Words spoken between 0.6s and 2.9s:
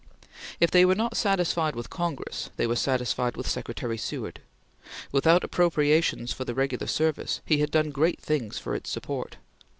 they were not satisfied with Congress, they were